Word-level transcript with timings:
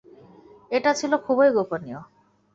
এটা 0.71 0.91
ছিল 0.93 1.11
খুবই 1.17 1.49
গোপনীয়। 1.51 1.99